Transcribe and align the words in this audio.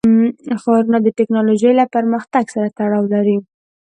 ښارونه 0.61 0.97
د 1.01 1.07
تکنالوژۍ 1.19 1.71
له 1.79 1.85
پرمختګ 1.95 2.45
سره 2.55 2.67
تړاو 2.77 3.05
لري. 3.13 3.37